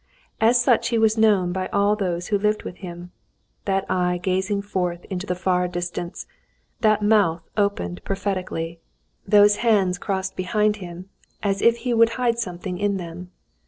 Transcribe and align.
As 0.39 0.59
such 0.59 0.87
he 0.89 0.97
was 0.97 1.15
known 1.15 1.51
by 1.51 1.67
all 1.67 1.95
those 1.95 2.29
who 2.29 2.37
lived 2.39 2.63
with 2.63 2.77
him, 2.77 3.11
that 3.65 3.85
eye 3.87 4.17
gazing 4.17 4.63
forth 4.63 5.05
into 5.11 5.27
the 5.27 5.35
far 5.35 5.67
distance, 5.67 6.25
that 6.79 7.03
mouth 7.03 7.43
opened 7.55 8.03
prophetically, 8.03 8.79
those 9.27 9.57
hands 9.57 9.99
crossed 9.99 10.35
behind 10.35 10.77
him 10.77 11.07
as 11.43 11.61
if 11.61 11.77
he 11.85 11.93
would 11.93 12.13
hide 12.17 12.39
something 12.39 12.79
in 12.79 12.97
them. 12.97 13.29